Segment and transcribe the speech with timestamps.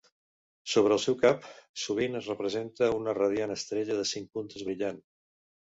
[0.71, 1.45] Sobre el seu cap
[1.83, 5.03] sovint es representa una radiant estrella de cinc puntes brillant.